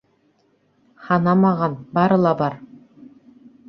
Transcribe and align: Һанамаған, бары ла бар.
Һанамаған, 1.11 1.79
бары 2.01 2.21
ла 2.27 2.35
бар. 2.45 2.61